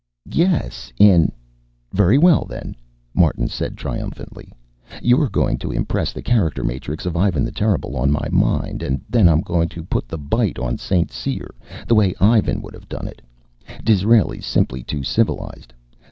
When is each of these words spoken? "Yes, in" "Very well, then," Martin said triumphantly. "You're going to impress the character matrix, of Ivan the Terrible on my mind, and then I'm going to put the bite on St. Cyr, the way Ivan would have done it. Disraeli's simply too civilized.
"Yes, 0.31 0.91
in" 0.97 1.31
"Very 1.93 2.17
well, 2.17 2.43
then," 2.49 2.75
Martin 3.13 3.47
said 3.47 3.77
triumphantly. 3.77 4.51
"You're 4.99 5.29
going 5.29 5.59
to 5.59 5.71
impress 5.71 6.11
the 6.11 6.23
character 6.23 6.63
matrix, 6.63 7.05
of 7.05 7.15
Ivan 7.15 7.45
the 7.45 7.51
Terrible 7.51 7.95
on 7.95 8.09
my 8.09 8.27
mind, 8.31 8.81
and 8.81 8.99
then 9.07 9.29
I'm 9.29 9.41
going 9.41 9.69
to 9.69 9.83
put 9.83 10.07
the 10.07 10.17
bite 10.17 10.57
on 10.57 10.79
St. 10.79 11.11
Cyr, 11.11 11.53
the 11.87 11.93
way 11.93 12.15
Ivan 12.19 12.63
would 12.63 12.73
have 12.73 12.89
done 12.89 13.07
it. 13.07 13.21
Disraeli's 13.83 14.47
simply 14.47 14.81
too 14.81 15.03
civilized. 15.03 15.71